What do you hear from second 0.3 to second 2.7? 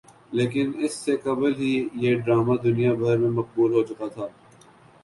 لیکن اس سے قبل ہی یہ ڈرامہ